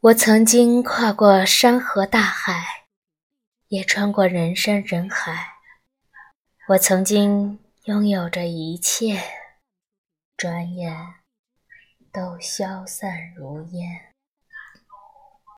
[0.00, 2.86] 我曾经跨过山河大海
[3.68, 5.58] 也穿过人山人海。
[6.68, 9.20] 我曾经拥有着一切
[10.36, 10.94] 转眼
[12.10, 14.09] 都消散如烟。